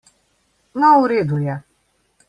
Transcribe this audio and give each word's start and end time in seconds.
No, 0.79 0.89
v 1.03 1.13
redu 1.13 1.37
je. 1.45 1.61